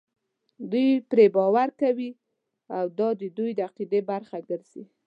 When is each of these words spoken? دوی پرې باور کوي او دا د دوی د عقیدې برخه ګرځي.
دوی 0.71 0.87
پرې 1.11 1.25
باور 1.35 1.69
کوي 1.81 2.11
او 2.77 2.85
دا 2.99 3.09
د 3.21 3.23
دوی 3.37 3.51
د 3.55 3.59
عقیدې 3.67 3.99
برخه 4.11 4.37
ګرځي. 4.49 4.83